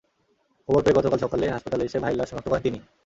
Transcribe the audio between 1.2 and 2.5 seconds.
সকালে হাসপাতালে এসে ভাইয়ের লাশ শনাক্ত